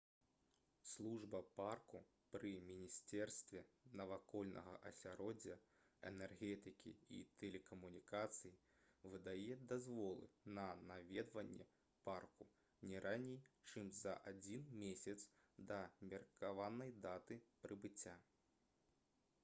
[0.91, 1.99] служба парку
[2.35, 3.61] пры міністэрстве
[3.99, 5.57] навакольнага асяроддзя
[6.11, 8.55] энергетыкі і тэлекамунікацый
[9.11, 11.69] выдае дазволы на наведванне
[12.11, 12.49] парку
[12.93, 15.19] не раней чым за адзін месяц
[15.73, 15.81] да
[16.15, 18.17] меркаванай даты прыбыцця